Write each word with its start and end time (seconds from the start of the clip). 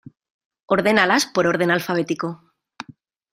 Ordénalas 0.75 1.23
por 1.33 1.43
orden 1.53 1.69
alfabético. 1.77 2.27